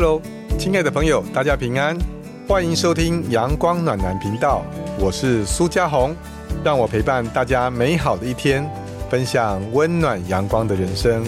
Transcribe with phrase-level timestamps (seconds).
[0.00, 0.22] Hello，
[0.56, 1.98] 亲爱的朋友，大家平安，
[2.46, 4.64] 欢迎收听阳光暖男频道，
[5.00, 6.14] 我是苏家红，
[6.62, 8.64] 让我陪伴大家美好的一天，
[9.10, 11.24] 分享温暖阳光的人生。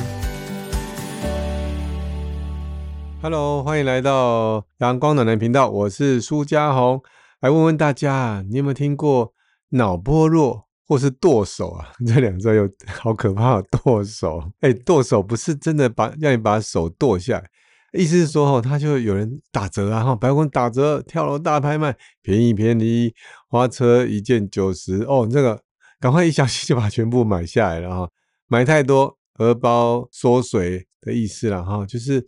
[3.20, 7.02] Hello，欢迎来到阳光暖男频道，我是苏家红，
[7.40, 9.32] 来问问大家，你有没有听过
[9.70, 11.88] 脑波弱或是剁手啊？
[12.06, 17.50] 这两个有好可怕，剁手，哎，剁手不是真的把让你把手剁下来。
[17.92, 23.12] 意思是说，哈，他就有人打折啊，哈，白宫打折，跳楼大拍卖，便宜便宜，
[23.48, 25.60] 花车一件九十，哦，这个
[25.98, 28.10] 赶快一小心就把全部买下来了，哈，
[28.46, 32.24] 买太多，荷包缩水的意思了，哈，就是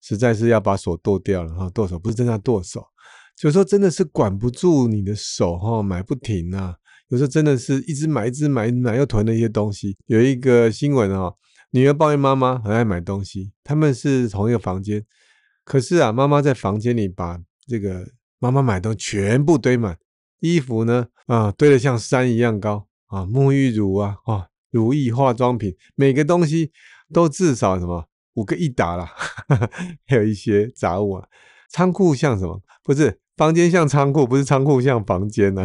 [0.00, 2.84] 实在是要把手剁掉了，哈，剁手不是真的剁手，
[3.42, 6.74] 有时候真的是管不住你的手，哈，买不停啊，
[7.10, 11.32] 有时候真的是一直买，一直买，买又囤了一些东西，有一个新闻啊。
[11.74, 15.04] 女儿抱怨妈妈很爱买东西，他们是同一个房间，
[15.64, 18.06] 可是啊，妈妈在房间里把这个
[18.38, 19.98] 妈妈买东西全部堆满，
[20.38, 26.70] 衣服呢啊堆得像山一样高啊，沐浴乳啊啊，乳液、化妆品，每个东西
[27.12, 29.10] 都至少什么五个一打啦，
[30.06, 31.26] 还有一些杂物啊，
[31.70, 32.62] 仓库像什么？
[32.84, 35.64] 不是房间像仓库，不是仓库像房间呐，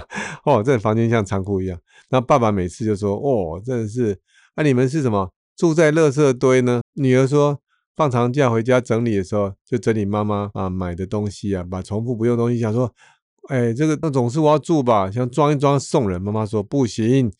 [0.46, 1.78] 哦，这房间像仓库一样。
[2.08, 4.18] 那爸爸每次就说：“哦，真的是，
[4.56, 5.30] 那你们是什么？”
[5.60, 6.80] 住在垃圾堆呢？
[6.94, 7.60] 女儿说，
[7.94, 12.90] 放长假回家整理的时候，就整理妈妈啊买的东西啊，把重复不用东西，想说，
[13.48, 16.22] 哎，这个那总是我要住吧，想装一装送人。
[16.22, 17.30] 妈妈说不行，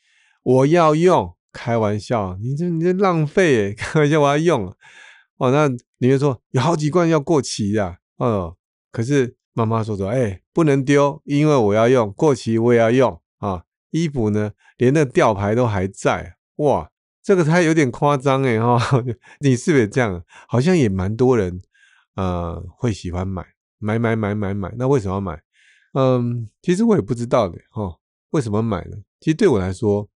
[0.42, 1.34] 我要用。
[1.50, 4.72] 开玩笑，你这你这浪费，开玩笑我要用。
[5.38, 8.54] 哦，那女儿说有好几罐要过期的，哦，
[8.92, 13.62] 可是妈妈说说，哎，不能丢，因为我要用，过期我也要用啊。
[13.92, 16.89] 衣服呢，连那吊牌都还在，哇。
[17.22, 18.78] 这个他有点夸张哎哈，
[19.40, 20.22] 你是不是这样？
[20.48, 21.60] 好像也蛮多人
[22.16, 23.46] 呃会喜欢买
[23.78, 25.40] 买买买买买，那为什么要买？
[25.92, 27.96] 嗯，其实我也不知道的哈，
[28.30, 28.96] 为什么买呢？
[29.20, 30.08] 其实对我来说，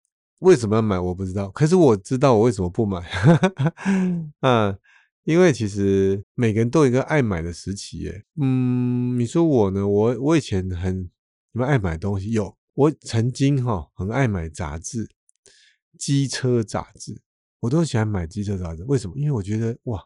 [0.41, 3.03] 为什么要买我不知道，可是我知道我为什么不买。
[4.43, 4.79] 嗯，
[5.25, 8.25] 因为其实每个人都有一个爱买的时期耶。
[8.41, 9.87] 嗯，你说我呢？
[9.87, 11.11] 我我以前很
[11.53, 12.31] 什么爱买东西？
[12.33, 15.09] 有，我曾经哈很爱买杂志。
[16.03, 17.17] 机车杂志，
[17.61, 18.83] 我都喜欢买机车杂志。
[18.89, 19.17] 为什么？
[19.17, 20.03] 因为我觉得哇，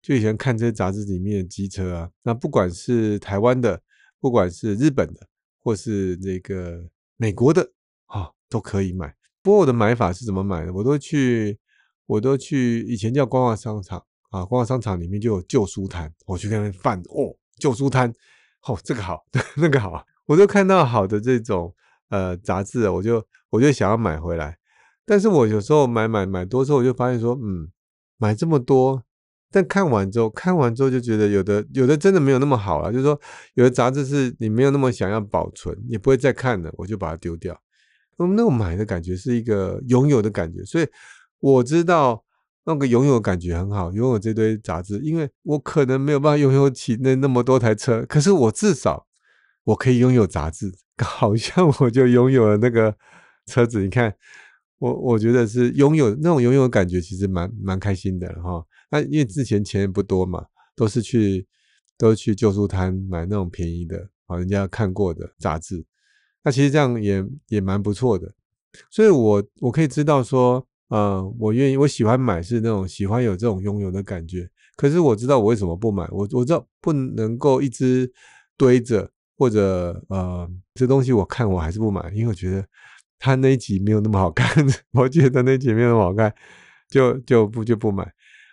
[0.00, 3.82] 就以前看这些杂志里面的机车啊，那不管是台湾的，
[4.18, 5.20] 不管是日本的，
[5.62, 6.88] 或是那个
[7.18, 7.72] 美国的，
[8.06, 9.14] 啊，都可以买。
[9.42, 10.72] 不过我的买法是怎么买的？
[10.72, 11.58] 我都去，
[12.06, 18.10] 我都去，以前叫光华商场啊，光华商场里面就有旧书摊，我去那边翻哦，旧书摊，
[18.62, 19.22] 哦，这个好，
[19.58, 21.74] 那个好，我都看到好的这种
[22.08, 24.56] 呃杂志，我就我就想要买回来。
[25.06, 27.68] 但是我有时候买买买多之后，我就发现说，嗯，
[28.16, 29.02] 买这么多，
[29.50, 32.90] 但看完之后，看完之后就觉得有的有的真的没有那么好了。
[32.90, 33.20] 就是说，
[33.52, 37.60] 有的杂志是你没有那么想要保存，也不会再看了，我就把它丢掉。
[38.16, 40.86] 那么那种买的感觉是一个拥有的感觉，所以
[41.40, 42.24] 我知道
[42.64, 49.06] 那个拥有感觉很好，拥有这堆杂志，因为我可能没有办法拥有起那那么多台车，可是我至少
[49.64, 50.72] 我可以拥有杂志，
[51.04, 52.96] 好像我就拥有了那个
[53.44, 53.82] 车子。
[53.82, 54.14] 你看。
[54.84, 58.62] 我我觉得是拥有那种拥有的感觉，其实蛮蛮开心的哈。
[58.90, 60.44] 那因为之前钱也不多嘛，
[60.76, 61.46] 都是去
[61.96, 65.82] 都去旧书摊买那种便宜的啊，人家看过的杂志。
[66.42, 68.30] 那其实这样也也蛮不错的。
[68.90, 74.46] 所以我我可以知道说，呃，我愿意我喜欢买是那种喜欢有这种拥有的感觉。
[74.76, 78.12] 可是我知道我为什么不买，我我知道不能够一直
[78.58, 82.62] 堆着，或者呃这东西我看我还是不买，因为我觉得。
[83.24, 84.46] 他那一集没有那么好看，
[84.92, 86.30] 我觉得那集没有那么好看，
[86.90, 88.06] 就就不就不买。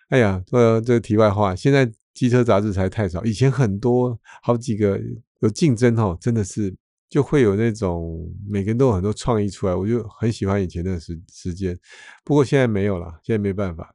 [0.08, 4.98] 哎呀，呃，这题外话，现在机车杂志才太少，以前很多好几个
[5.42, 6.74] 有竞争哦，真的是
[7.10, 11.78] 就会有那种每个人都有很多创意出来，我就很喜欢以前的时时间。
[12.24, 13.94] 不过现在没有了，现在没办法。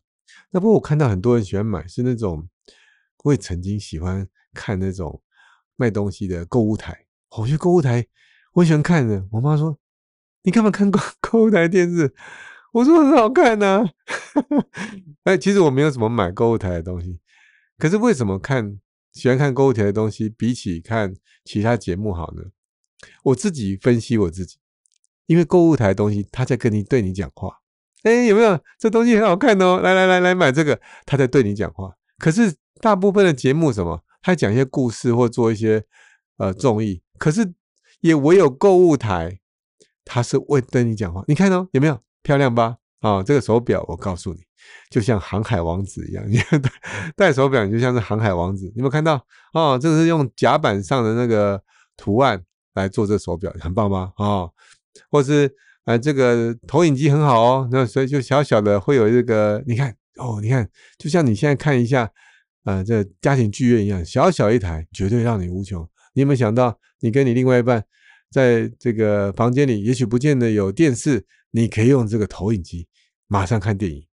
[0.51, 2.47] 那不过我看到很多人喜欢买，是那种
[3.25, 5.23] 我也曾经喜欢看那种
[5.77, 7.07] 卖东西的购物台，
[7.39, 8.07] 我觉得购物台
[8.53, 9.27] 我喜欢看的。
[9.31, 9.79] 我妈说。
[10.47, 12.15] 你干嘛看购 购物台电视？
[12.73, 13.85] 我说很好看呐。
[15.25, 17.19] 哎，其实我没有什么买购物台的东西，
[17.77, 18.79] 可是为什么看
[19.13, 21.13] 喜欢看购物台的东西，比起看
[21.45, 22.45] 其他节目好呢？
[23.25, 24.59] 我自己分析我自己，
[25.27, 27.59] 因为购物台的东西，他在跟你对你讲话。
[28.05, 29.81] 哎，有没有这东西很好看哦？
[29.83, 31.93] 来来来来买这个，他在对你讲话。
[32.19, 35.85] 可是大部分的节目什么，他讲一些故事或做一些
[36.37, 37.53] 呃综艺，可是
[38.01, 39.41] 也唯有购物台。
[40.07, 42.79] 他是为跟你讲话，你看哦，有没有漂亮吧？
[43.01, 44.41] 啊，这个手表我告诉你，
[44.91, 46.41] 就像航海王子一样， 你
[47.15, 48.65] 戴手表你就像是航海王子。
[48.75, 49.23] 你有没有看到？
[49.53, 51.63] 哦，这个是用甲板上的那个
[51.97, 52.43] 图案
[52.75, 54.13] 来做这手表，很棒吗？
[54.17, 54.51] 哦，
[55.11, 55.55] 或是
[55.85, 60.69] 呃，这个投影机很好哦，那所以就小小的会有这个，你看哦，你看，
[60.99, 62.11] 就像你现在看一下，
[62.65, 65.89] 呃，这家庭剧院一样，小小一台，绝对让你无穷。
[66.15, 67.85] 你有没有想到，你跟你另外一半
[68.37, 72.87] 在这个房间里，也许不见得有电视，你可以用这个投影机
[73.29, 74.07] 马上看电影，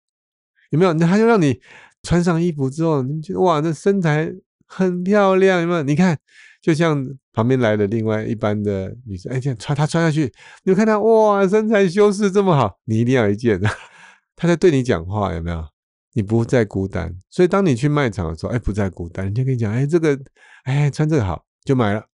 [0.71, 0.93] 有没有？
[0.93, 1.61] 那他就让你
[2.05, 4.33] 穿上衣服之后，你觉得哇，那身材
[4.69, 5.83] 很漂亮，有没有？
[5.83, 6.17] 你看，
[6.61, 10.33] 就像旁边来的另外一班的女生，哎，这样穿她穿下去，
[10.63, 13.61] 你看她哇，身材修饰这么好，你一定要一件。
[14.37, 15.65] 他在对你讲话，有没有？
[16.13, 20.17] 你不再孤单，所以当你去卖场的时候，哎，不再孤单，人家跟你讲，哎，这个，
[20.63, 21.45] 哎，穿这个好。
[21.65, 22.05] 就买了，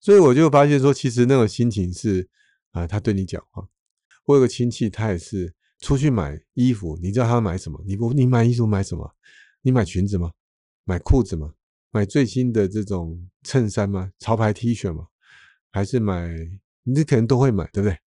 [0.00, 2.28] 所以我就发现说，其实那种心情是
[2.72, 3.66] 啊，他对你讲话。
[4.24, 7.82] 我有个亲戚，他也是出去买衣服，你知道他买什么？
[7.86, 9.14] 你不，你买衣服买什么？
[9.62, 10.32] 你买裙子吗？
[10.84, 11.54] 买裤子吗？
[11.90, 14.12] 买最新的这种衬衫吗？
[14.18, 15.06] 潮牌 T 恤吗？
[15.72, 16.28] 还是买？
[16.84, 17.98] 你可能都会买，对不对？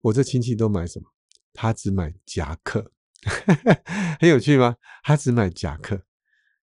[0.00, 1.06] 我这亲戚都买什么？
[1.52, 2.90] 他只买夹克，
[4.18, 4.76] 很有趣吗？
[5.04, 6.02] 他只买夹克，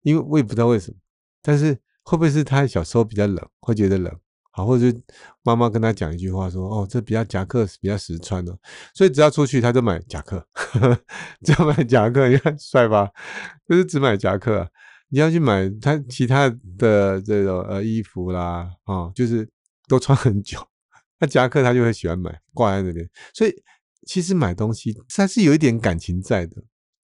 [0.03, 0.99] 因为我也不知道为什么，
[1.43, 1.79] 但是。
[2.09, 4.19] 会不会是他小时候比较冷，会觉得冷，
[4.59, 5.01] 好，或者是
[5.45, 8.59] 妈妈跟他讲一句话说，哦，这比较夹克比较实穿的，
[8.93, 10.45] 所以只要出去他就买夹克，
[11.47, 13.09] 只要买夹克，你看帅吧？
[13.69, 14.69] 就是只买夹克，
[15.11, 19.49] 你要去买他其他的这种呃衣服啦，啊，就是
[19.87, 20.59] 都穿很久，
[21.21, 23.63] 那夹克他就会喜欢买挂在那边，所以
[24.09, 26.57] 其实买东西它是有一点感情在的，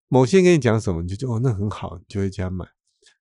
[0.08, 2.66] 某些人跟你讲什么，你就觉得哦那很好，就会这样买。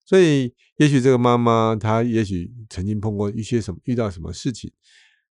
[0.05, 4.71] 所以，也许这个妈妈她也许曾经碰过一些什么，遇到什么事情，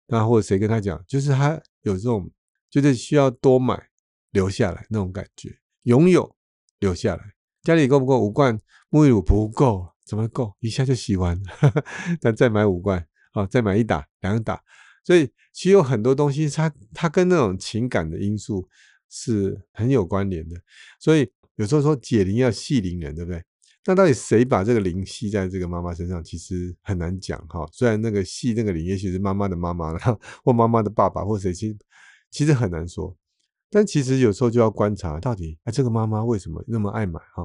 [0.06, 2.30] 那或者谁跟她讲，就是她有这种，
[2.70, 3.88] 就是需要多买
[4.30, 6.34] 留下来那种感觉，拥有
[6.78, 7.34] 留下来。
[7.62, 8.58] 家里够不够五罐
[8.90, 9.22] 沐浴乳？
[9.22, 10.54] 不够，怎么够？
[10.60, 11.40] 一下就洗完，
[12.22, 14.62] 那再买五罐，啊，再买一打、两打。
[15.04, 18.68] 所以，其实有很多东西，它它跟那种情感的因素
[19.08, 20.60] 是很有关联的。
[20.98, 23.44] 所以有时候说解铃要系铃人，对不对？
[23.84, 27.68] 那到底谁把这个灵系在这个妈妈身上，其实很难讲哈。
[27.72, 29.92] 虽然那个系那个灵，也许是妈妈的妈妈，
[30.44, 31.76] 或妈妈的爸爸，或谁，其实
[32.30, 33.16] 其实很难说。
[33.70, 37.44] 但其实有时候就要观察，到底哎，这个妈妈为什么那么爱买哈？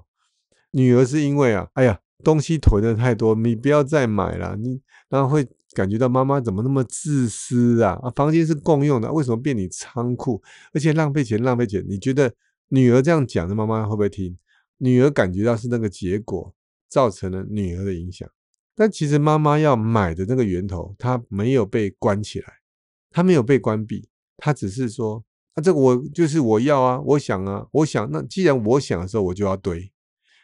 [0.71, 4.55] 女儿是因为啊，哎呀，东西囤的太多，你不要再买了。
[4.57, 4.79] 你
[5.09, 7.97] 然后会感觉到妈妈怎么那么自私啊？
[8.03, 10.39] 啊，房间是共用的，为什么变你仓库？
[10.73, 11.83] 而且浪费钱，浪费钱。
[11.87, 12.31] 你觉得
[12.67, 14.37] 女儿这样讲，的妈妈会不会听？
[14.79, 16.53] 女儿感觉到是那个结果
[16.87, 18.29] 造成了女儿的影响，
[18.75, 22.47] 但其实妈妈要买的那个源头，她没有被关起来，
[23.09, 24.07] 她没有被关闭，
[24.37, 25.23] 她只是说
[25.55, 29.91] 啊，这个我就是我要啊，我想啊，我想那既然我想的时候，我就要堆。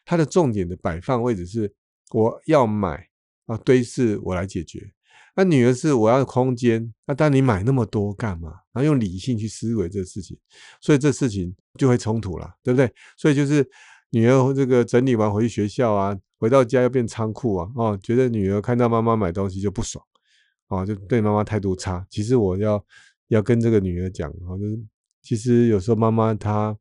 [0.03, 1.71] 它的重点的摆放位置是
[2.12, 3.07] 我要买
[3.45, 4.91] 啊，堆是我来解决。
[5.35, 8.50] 那女儿是我要空间，那但你买那么多干嘛？
[8.74, 10.38] 然后用理性去思维这个事情，
[10.81, 12.91] 所以这事情就会冲突了，对不对？
[13.15, 13.69] 所以就是。
[14.13, 20.06] 女儿这个整理完回去学校啊，回到家又变仓库啊，哦，觉得女儿看到妈妈买东西就不爽，
[20.68, 22.06] 哦，就对妈妈态度差。
[22.12, 22.86] 其实我要
[23.30, 24.80] 要跟这个女儿讲，哦，就是
[25.24, 26.77] 其实有时候妈妈她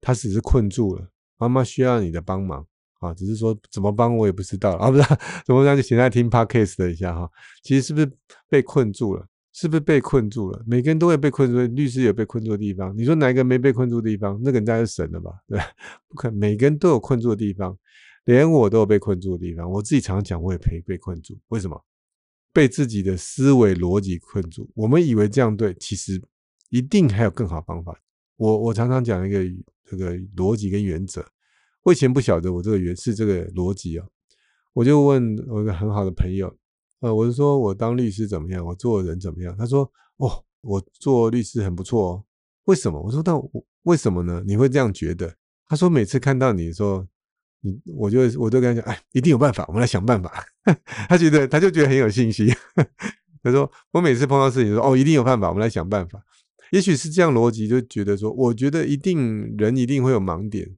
[0.00, 1.06] 她只是困住了，
[1.38, 2.66] 妈妈需要你的帮忙
[2.98, 5.04] 啊，只是说怎么帮我也不知道啊，不是
[5.46, 7.30] 怎么样就现在听 podcast 一下哈，
[7.62, 8.12] 其实是不是
[8.48, 9.24] 被困住了？
[9.54, 10.62] 是不是被困住了？
[10.66, 12.92] 每个人都会被困住，律师有被困住的地方。
[12.98, 14.38] 你说哪一个没被困住的地方？
[14.42, 15.30] 那个人家是神了吧？
[15.46, 15.60] 对，
[16.08, 17.78] 不可能，每个人都有困住的地方，
[18.24, 19.70] 连我都有被困住的地方。
[19.70, 21.38] 我自己常常讲，我也被被困住。
[21.48, 21.80] 为什么？
[22.52, 24.68] 被自己的思维逻辑困住。
[24.74, 26.20] 我们以为这样对，其实
[26.70, 27.96] 一定还有更好方法。
[28.36, 29.44] 我我常常讲一个
[29.84, 31.24] 这个逻辑跟原则。
[31.84, 34.06] 我以前不晓得我这个原是这个逻辑啊，
[34.72, 36.52] 我就问我一个很好的朋友。
[37.04, 38.64] 呃，我是说，我当律师怎么样？
[38.64, 39.54] 我做人怎么样？
[39.58, 39.82] 他说，
[40.16, 42.24] 哦，我做律师很不错哦。
[42.64, 42.98] 为什么？
[42.98, 43.46] 我说，到
[43.82, 44.42] 为什么呢？
[44.46, 45.36] 你会这样觉得？
[45.68, 47.06] 他说，每次看到你说，
[47.60, 50.32] 你，我就我都跟他讲，哎，一定有办法，我们来想办法。
[51.06, 52.48] 他觉得，他就觉得很有信心。
[53.44, 56.24] 他说，我每次碰到事情，说，哦，一定有办法，我们来想办法。
[56.70, 60.74] 也许是这样逻辑，就觉得说，我觉得一定人一定会有盲点。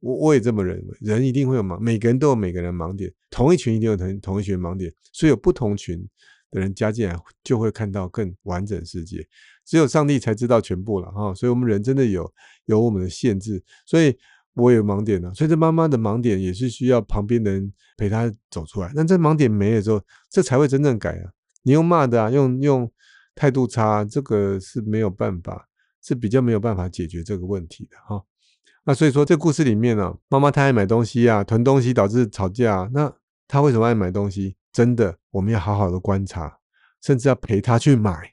[0.00, 6.06] 我我也这么认为，人一定会有盲，每个人都有每个人的盲点，同一群一定有同同一群盲点，所以有不同群
[6.50, 9.26] 的人加进来，就会看到更完整世界。
[9.64, 12.32] 只有上帝才知道全部了哈，所以我们人真的有
[12.66, 14.16] 有我们的限制，所以
[14.54, 15.32] 我有盲点呢。
[15.34, 18.92] 所以这妈妈的盲点也是需要旁边的人陪她走出来。
[18.94, 20.00] 那这盲点没了之后，
[20.30, 21.32] 这才会真正改啊！
[21.62, 22.92] 你用骂的啊，用用
[23.34, 25.68] 态度差，这个是没有办法，
[26.00, 28.22] 是比较没有办法解决这个问题的哈。
[28.88, 32.88] 那所以说，这故事里面呢，妈妈太爱买东西啊，囤东西导致吵架。
[32.94, 33.12] 那
[33.48, 34.56] 她为什么爱买东西？
[34.72, 36.58] 真的，我们要好好的观察，
[37.02, 38.32] 甚至要陪她去买。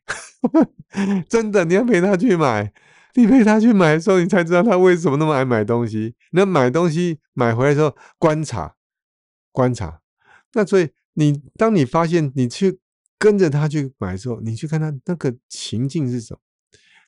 [1.27, 2.71] 真的，你要陪她去买。
[3.15, 6.13] 你陪她去买的时候，你才知道她为什么那么爱买东西。
[6.33, 8.75] 那买东西买回来之后，观察，
[9.51, 10.01] 观察。
[10.53, 12.79] 那所以你当你发现你去
[13.17, 16.39] 跟着她去买的时候，你去看她那个情境是什么？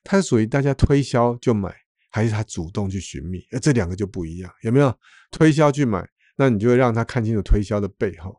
[0.02, 1.85] 她属于大家推销就买。
[2.16, 4.94] 还是他主动去寻觅，而这两个就不一样，有没有
[5.30, 6.02] 推销去买？
[6.34, 8.34] 那你就会让他看清楚推销的背后。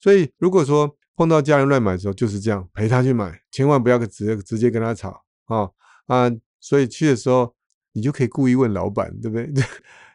[0.00, 5.68] 所以，如果说碰到家人乱买的时候，就是这样陪他去买，千万不要直接直接跟他吵啊
[6.06, 6.32] 啊！
[6.60, 7.54] 所以去的时候，
[7.92, 9.64] 你就可以故意问老板，对不对？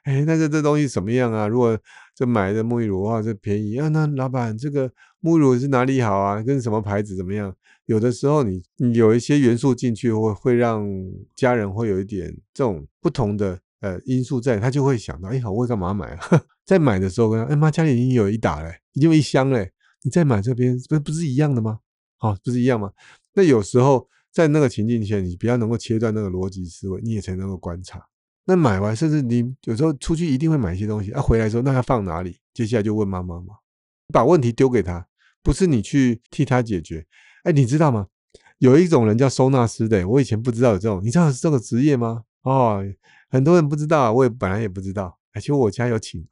[0.05, 1.47] 哎，那这这东西怎么样啊？
[1.47, 1.77] 如果
[2.13, 4.88] 这买的沐浴乳的话，这便宜啊，那老板这个
[5.19, 6.41] 沐浴乳是哪里好啊？
[6.43, 7.53] 跟什么牌子怎么样？
[7.88, 10.88] 有的时候，你你有一些元素进去，会会让
[11.35, 16.41] 家人会有一点这种不同的呃因素在，他就会想到，哎，我会干嘛买啊？
[16.65, 19.71] 在买的时候跟他，哎妈，家里已经有一打嘞，已经有一箱嘞，
[20.03, 21.79] 你再买这边，不不是一样的吗？
[22.17, 22.91] 好，不是一样吗？
[23.33, 28.05] 那有时候在那个情境下，你比较能够切断那个逻辑思维，你也才能够观察。
[28.46, 32.40] 那买完，甚至你有时候出去一定会买一些东西，啊，回来之后那要放哪里？
[32.54, 33.56] 接下来就问妈妈嘛，
[34.14, 35.08] 把问题丢给他，
[35.44, 37.06] 不是你去替他解决。
[37.44, 38.08] 哎，你知道吗？
[38.60, 42.24] 有一种人叫收纳师的，我以前不知道有这种，你知道是这个职业吗？
[42.44, 42.84] 哦，
[43.30, 45.18] 很多人不知道，我也本来也不知道。
[45.34, 46.25] 而且我家有请，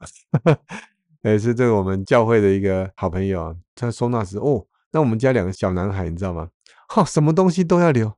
[1.22, 4.64] 也 是这个我们教会的一个好朋友啊，他收纳师哦。
[4.92, 6.48] 那我们家两个小男孩，你知道吗？
[6.88, 8.14] 哈，什么东西都要留。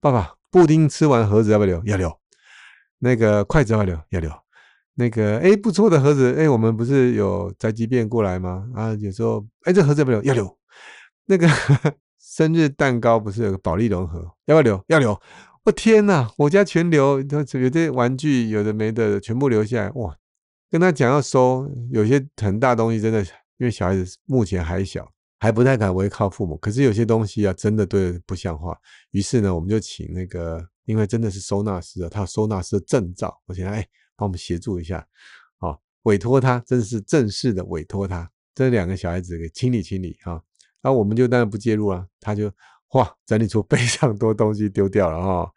[0.00, 1.84] 爸爸，布丁吃完盒子要不要留？
[1.86, 2.17] 要留。
[2.98, 3.98] 那个筷子要留？
[4.10, 4.30] 要留。
[4.94, 8.68] 那个哎，不错的盒子，哎，我们不是有宅急便过来吗？
[8.74, 10.28] 啊，有时候哎，这盒子不要留？
[10.28, 10.58] 要留。
[11.26, 11.48] 那个。
[12.20, 14.84] 生日蛋糕不是有个保利龙盒，要不要留？
[14.88, 15.20] 要留！
[15.64, 19.90] 我天哪，我家全留，有些玩具有的没的全部留下来。
[19.92, 20.14] 哇，
[20.70, 23.22] 跟他讲要收，有些很大东西真的，
[23.56, 26.56] 因为小孩子目前还小，还不太敢违靠父母。
[26.58, 28.76] 可是有些东西啊，真的对不像话。
[29.10, 35.06] 于是呢，我们就请那个，因为真的是收纳师啊，他有收纳师的证照，我请他哎帮我们协助一下，
[35.58, 40.42] 好，委托他，真的是正式的委托他，这两个小孩子给清理清理哈。
[40.80, 42.50] 那我们就当然不介入了，他就
[42.92, 45.52] 哇整理出 非常多东西丢掉了哈。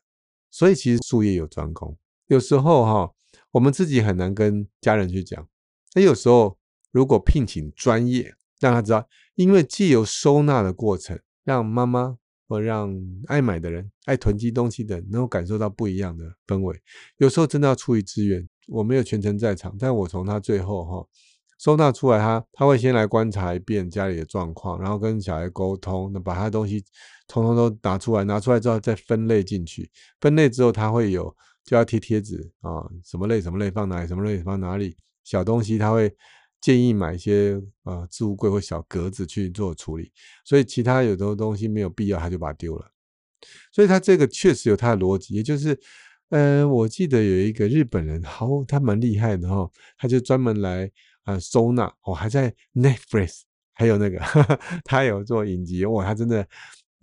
[0.50, 1.98] 所以其实术业有专攻，
[2.28, 3.14] 有时候哈
[3.52, 5.48] 我们自己很难跟家人去讲。
[5.94, 6.58] 那有时候
[6.92, 12.18] 如果聘请专业，让他知道，因为既有收纳的过程，让妈妈
[12.51, 12.93] 或让
[13.27, 16.77] 爱买的人、爱囤积东西的人能够感受到不一样的氛围。
[17.17, 21.08] 有时候真的要出于自愿，我没有全程在场，但我从他最后哈。
[21.58, 26.84] 收纳出来，他他会先来观察一遍家里的状况，然后跟小孩沟通，那把他的东西
[27.27, 29.88] 通通都拿出来，拿出来之后再分类进去。
[30.20, 34.98] 分类之后，他会有就要贴贴纸啊，什么类什么类放哪里，什么类放哪里。
[35.24, 36.12] 小东西他会
[36.62, 40.12] 建议买一些呃置物柜或小格子去做处理。
[40.46, 42.89] 所以其他有的东西没有必要，他就把它丢了。
[43.74, 45.77] 所以他这个确实有他的逻辑，也就是
[46.30, 50.89] 呃，我记得有一个日本人，好，他蛮厉害的哈，他就专门来。
[51.24, 53.41] 啊，收纳哦，还在 Netflix，
[53.74, 54.20] 还有那个
[54.84, 56.44] 他有做影集哇，他真的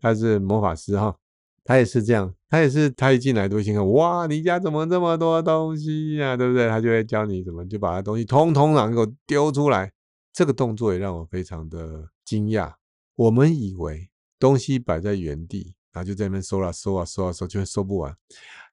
[0.00, 1.16] 他是魔法师哈，
[1.62, 6.68] 他也是这样，他也是他一进来都先看哇，你家怎么这么多东西呀，对不对？
[6.68, 9.92] 他就会教你怎么就把他东西通通然后丢出来，
[10.32, 12.72] 这个动作也让我非常的惊讶。
[13.16, 18.16] 我们以为东西摆在原地，然后就在那边收啊收啊收啊收，就会收不完，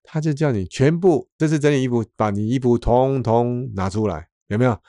[0.03, 4.79] 他就叫你全部这次整理衣服，把你衣服通通拿出来，有没有？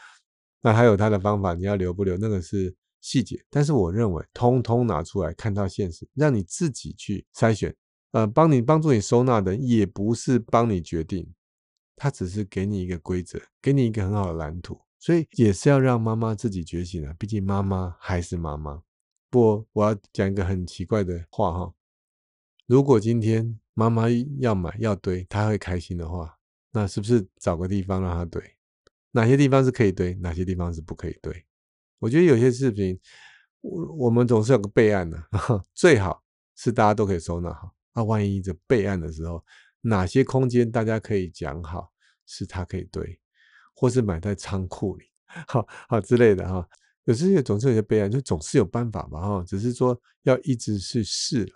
[0.60, 7.74] 那还有他的方法，你要留不留那个是细节，但是我认为通通拿出来看到现实，让你自己去筛选，
[8.12, 11.32] 呃，帮你帮助你收纳的也不是帮你决定，
[11.94, 18.82] 他只是给你一个规则，给你一个很好的蓝图，所以也是要让妈妈自己觉醒啊，毕竟妈妈还是妈妈。
[19.28, 21.74] 不，我要讲一个很奇怪的话哈，
[22.66, 24.06] 如果今天妈妈
[24.38, 26.38] 要买要堆，她会开心的话，
[26.72, 28.42] 那是不是找个地方让她堆？
[29.10, 31.44] 哪些地方是可以堆，哪些地方是不可以堆？
[31.98, 32.98] 我觉得有些视频，
[33.60, 35.22] 我我们总是有个备案的，
[35.74, 36.22] 最好
[36.54, 37.75] 是大家都可以收纳好。
[37.96, 39.42] 那万一这备案的时候，
[39.80, 41.90] 哪些空间大家可以讲好，
[42.26, 43.18] 是它可以堆，
[43.74, 45.06] 或是买在仓库里，
[45.48, 46.68] 好好之类的哈。
[47.04, 49.44] 有时也总是有些备案，就总是有办法嘛哈。
[49.44, 51.50] 只是说要一直去试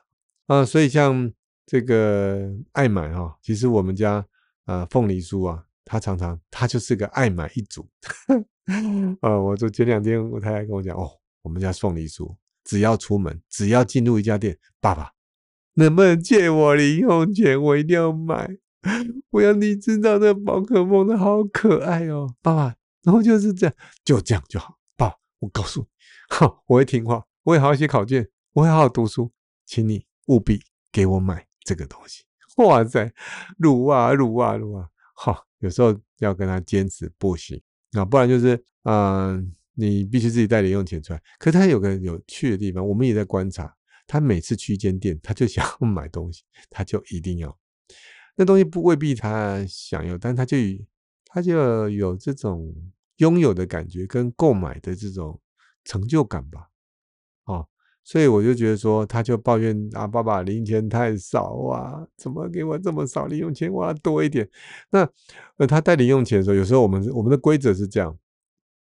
[0.47, 0.65] 啊。
[0.65, 1.31] 所以像
[1.67, 4.27] 这个爱买哈，其实我们家
[4.65, 5.65] 啊凤梨酥啊。
[5.83, 7.85] 他常常，他就是个爱买一族。
[9.23, 11.11] 呃， 我就前两天我太太跟我讲，哦，
[11.43, 12.33] 我们家凤梨酥，
[12.63, 15.11] 只要出门，只要进入一家店，爸爸
[15.75, 17.61] 能不能借我零用钱？
[17.61, 18.57] 我一定要买。
[19.31, 22.75] 我要你知道那宝可梦的好可爱哦，爸爸。
[23.03, 23.75] 然后就是这样，
[24.05, 24.79] 就这样就好。
[24.97, 25.87] 爸，我告诉你，
[26.35, 29.31] 好，我会听话，我会好好写考卷，我会好好读书，
[29.67, 30.61] 请你务必
[30.93, 32.25] 给我买这个东西。
[32.57, 33.11] 哇塞，
[33.59, 34.87] 撸啊撸啊撸啊！
[35.15, 37.61] 好，有时候要跟他坚持不行
[37.93, 41.23] 啊，不然就是，嗯，你必须自己带零用钱出来。
[41.39, 43.75] 可他有个有趣的地方，我们也在观察，
[44.11, 47.57] 他每次去一间店，他就想要买东西，他就一定要。
[48.35, 50.57] 那东西不未必他想要，但他就
[51.27, 52.75] 他就有这种
[53.19, 55.41] 拥有的感觉跟购买的这种
[55.85, 56.71] 成就感吧，
[57.45, 57.69] 哦，
[58.03, 63.73] 所以我就觉得说，他就抱怨啊，爸爸零钱太少啊，怎么给我这么少零用钱？
[63.73, 64.49] 我要多一点。
[64.91, 65.09] 那
[65.59, 68.19] 呃，他带零用钱的时候，有时候我们我们的规则是这样，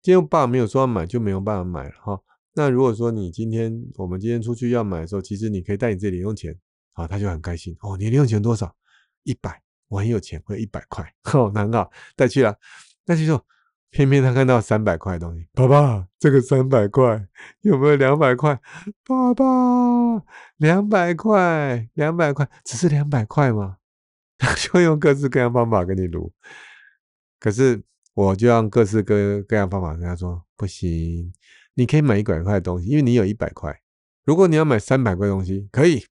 [0.02, 2.21] 今天爸爸没有说要买，就没有办法买了哈。
[2.56, 6.58] 那如果说你今天我们今天出去要买的时候，其实你可以带你自己零用钱，
[6.94, 7.96] 啊，他就很开心哦。
[7.96, 8.75] 你零用钱多少？
[9.22, 9.62] 一百。
[9.88, 11.88] 我很有钱，会一百块， 好难啊！
[12.16, 12.56] 带去了，
[13.04, 13.40] 带去后，
[13.90, 15.46] 偏偏他看到三百块的东西。
[15.52, 17.25] 爸爸，这个三百块
[17.60, 18.60] 有没有两百块？
[19.06, 19.44] 爸爸，
[20.56, 23.76] 两百块，两百块，只是两百块吗？
[24.38, 26.32] 他就用各式各样方法跟你撸。
[27.38, 27.80] 可是
[28.14, 31.32] 我就用各式各各样方法跟他说：不行，
[31.76, 33.80] 你可以买一百块的东西，因为你有一百块。
[34.25, 36.04] 如果你要买三百块东西，可以。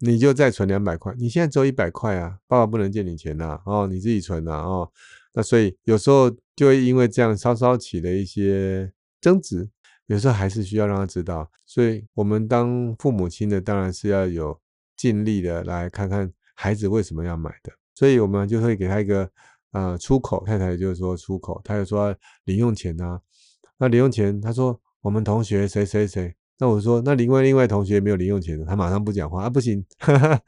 [0.00, 4.92] 你就再存两百块，你现在只有一百块啊，爸爸不能借你钱呐，哦，你自己存呐，哦，
[5.32, 9.70] 那所以有时候就会因为这样稍稍起了一些争执，
[10.04, 14.60] 有时候还是需要让他知道，所以我们当父母亲的当然是要有
[14.98, 19.30] 尽力的来看看孩子为什么要买的，所以我们就会给他一个
[19.72, 23.18] 呃出口，太太就是说出口，他就说零用钱呐，
[23.78, 26.34] 那零用钱，他说我们同学谁谁谁。
[26.58, 30.42] 那我说，那另外另外同学没有零用钱的，他马上不讲话啊，不行，哈 哈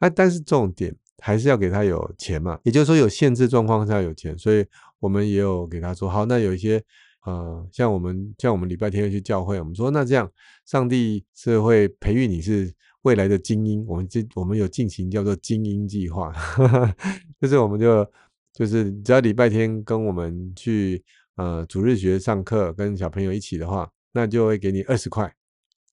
[0.00, 4.66] 啊，但是重点还是要给他有钱嘛，也就是说有限制状况下有钱，所以
[5.00, 6.82] 我们也有给他说，好，那有一些
[7.24, 10.30] 呃，像我们像我们礼拜天要去教会，我们说那这样，
[10.66, 12.70] 上帝是会培育你是
[13.00, 16.34] 未来的精英，我们这我们有进行叫做精英计划，
[17.40, 18.06] 就是我们就
[18.52, 21.02] 就是只要礼拜天跟我们去
[21.36, 23.90] 呃主日学上课，跟小朋友一起的话。
[24.16, 25.30] 那就会给你二十块，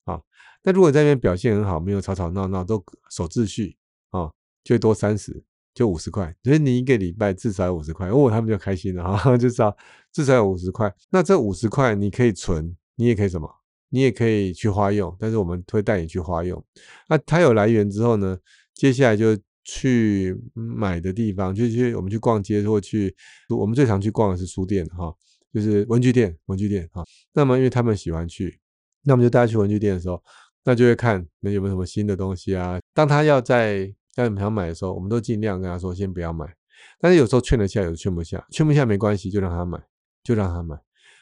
[0.05, 0.17] 啊，
[0.63, 2.81] 那如果在那边表现很好，没有吵吵闹闹，都
[3.11, 3.75] 守秩序，
[4.11, 4.31] 啊，
[4.63, 6.33] 最多三十，就五十块。
[6.41, 9.75] 所以你一个礼拜至少有五十块，哦，他们就开心了哈，就知道
[10.13, 10.89] 至少有五十块。
[11.09, 13.53] 那这五十块你可以存，你也可以什么，
[13.89, 16.63] 你也可以去花用，但是我们会带你去花用。
[17.09, 18.37] 那它有来源之后呢，
[18.73, 23.13] 接下来就去买的地方，就去我们去逛街或去，
[23.49, 25.13] 我们最常去逛的是书店，哈。
[25.53, 27.03] 就是文具店，文具店啊。
[27.33, 28.59] 那么，因为他们喜欢去，
[29.03, 30.21] 那么就带他去文具店的时候，
[30.63, 32.79] 那就会看那有没有什么新的东西啊。
[32.93, 36.53] 当他要在要想买的时候，我们都尽量跟他说先不要买。
[36.99, 39.81] 但是有时候劝得下，有时候劝不下，劝不下没关系，就让他买，
[40.23, 40.77] 就让他买。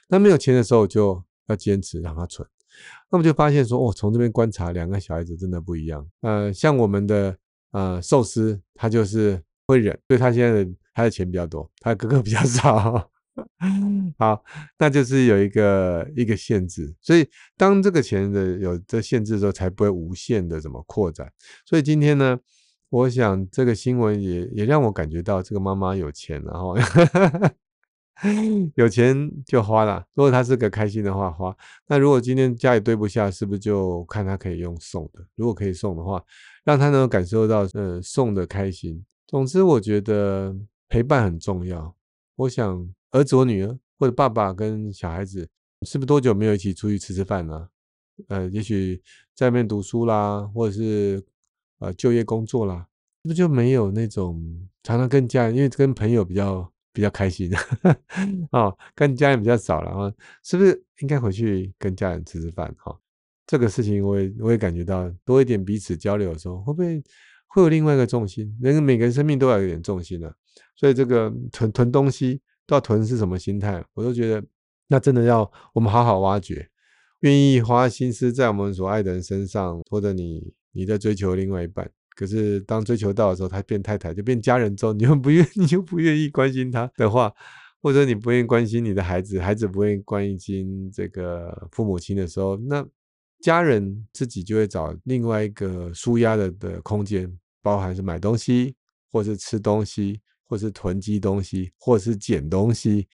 [0.07, 2.47] 那没有钱的时候，就要坚持让他存。
[3.11, 6.07] 那么就发现说，哦，从这边观察，两个小孩子真的不一样。
[6.21, 7.37] 呃，像我们的
[7.71, 13.09] 呃寿司，他就是会忍，所以他现在的他的钱比较多，他的哥哥比较少。
[14.17, 14.43] 好，
[14.77, 17.27] 那就是有一个一个限制，所以
[17.57, 21.31] 当这个钱的有这限制的时候，才不会无限的怎么扩展。
[21.65, 22.39] 所以今天呢，
[22.89, 26.75] 我想这个新闻也也让我感觉到这个妈妈有钱，然 后
[28.75, 30.05] 有钱就花了。
[30.13, 31.55] 如果她是个开心的话，花。
[31.87, 35.25] 那如果今天家里堆不下，是不是就看她可以用送的？
[35.35, 36.23] 如果可以送的话，
[36.63, 39.03] 让她能够感受到呃送的开心。
[39.27, 40.55] 总之，我觉得
[40.87, 41.95] 陪伴很重要。
[42.35, 42.93] 我想。
[43.11, 45.47] 儿子或女儿，或者爸爸跟小孩子，
[45.81, 47.69] 是不是多久没有一起出去吃吃饭了？
[48.27, 49.01] 呃，也许
[49.33, 51.23] 在外面读书啦，或者是
[51.79, 52.87] 呃就业工作啦，
[53.23, 54.41] 是不是就没有那种
[54.83, 57.51] 常常跟家人，因为跟朋友比较比较开心
[58.51, 62.73] 啊， 跟家人比较少了啊，是不是应该回去跟家人吃吃饭？
[62.77, 62.97] 哈，
[63.45, 67.03] 这个事情我也我也感觉到多一点彼此交流的时候，会不会
[67.47, 68.55] 会有另外一个重心？
[68.61, 70.33] 人每个人生命都要有点重心的，
[70.75, 72.39] 所以这个囤囤东西。
[72.71, 73.83] 到囤是什么心态？
[73.93, 74.41] 我都觉得
[74.87, 76.69] 那真的要我们好好挖掘，
[77.19, 87.33] 愿意花心思在我们所爱的人身上，或者你你在追求另外一半，可是当追求到的时候，他变太太就变家人之后，你又不愿 你又不愿意关心他的话，
[87.81, 92.87] 或者你不愿意关心你的孩子，孩子不愿意关心这个父母亲的时候，那
[93.41, 97.29] 家人自己就会找另外一个舒压的的空间，
[97.61, 98.73] 包含是买东西
[99.11, 100.21] 或是吃东西。
[100.51, 103.07] 或是囤积东西，或是捡东西，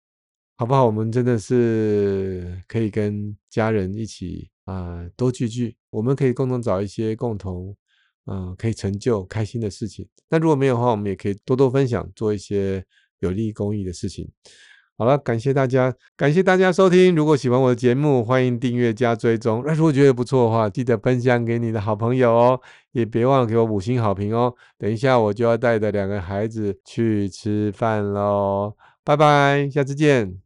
[0.56, 0.86] 好不好？
[0.86, 5.76] 我们真的是可以跟家人一起啊，多聚聚。
[5.90, 7.76] 我们可以共同找一些共同
[8.24, 10.08] 嗯，可以成就开心的事情。
[10.30, 12.82] 那如果没有的话，我们也可以多多分享，做一些
[13.18, 14.32] 有利公益的事情。
[14.98, 17.14] 好了，感谢大家，感谢大家收听。
[17.14, 19.62] 如果喜欢我的节目，欢迎订阅加追踪。
[19.66, 22.60] 那如果觉得不错的话，记得分享给你的好朋友哦，
[22.92, 24.54] 也别忘了给我五星好评哦。
[24.78, 30.40] 等一下我就要带着两个孩子去吃饭喽，拜拜，下次见。